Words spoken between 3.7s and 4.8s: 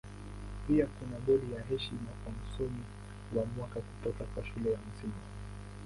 kutoka kwa Shule ya